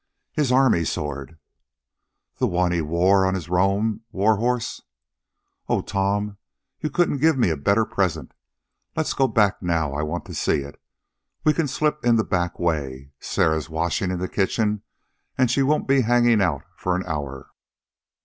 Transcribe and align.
"His 0.31 0.51
army 0.51 0.83
sword." 0.83 1.37
"The 2.37 2.47
one 2.47 2.71
he 2.71 2.81
wore 2.81 3.23
on 3.23 3.35
his 3.35 3.49
roan 3.49 4.01
war 4.11 4.37
horse! 4.37 4.81
Oh, 5.69 5.81
Tom, 5.83 6.39
you 6.79 6.89
couldn't 6.89 7.19
give 7.19 7.37
me 7.37 7.51
a 7.51 7.55
better 7.55 7.85
present. 7.85 8.31
Let's 8.95 9.13
go 9.13 9.27
back 9.27 9.61
now. 9.61 9.93
I 9.93 10.01
want 10.01 10.25
to 10.25 10.33
see 10.33 10.61
it. 10.61 10.81
We 11.43 11.53
can 11.53 11.67
slip 11.67 12.03
in 12.03 12.15
the 12.15 12.23
back 12.23 12.57
way. 12.57 13.11
Sarah's 13.19 13.69
washing 13.69 14.09
in 14.09 14.17
the 14.17 14.27
kitchen, 14.27 14.81
and 15.37 15.51
she 15.51 15.61
won't 15.61 15.87
begin 15.87 16.05
hanging 16.05 16.41
out 16.41 16.63
for 16.75 16.95
an 16.95 17.03
hour." 17.05 17.51